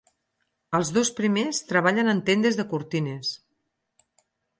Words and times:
Els 0.77 0.91
dos 0.95 1.11
primers 1.19 1.59
treballen 1.71 2.09
en 2.13 2.21
tendes 2.29 2.57
de 2.61 2.65
cortines. 2.73 3.35